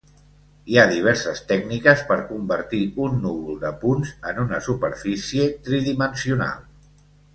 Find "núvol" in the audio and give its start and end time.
3.27-3.61